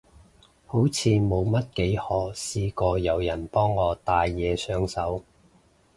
[0.65, 5.23] 好似冇乜幾可試過有人幫我戴嘢上手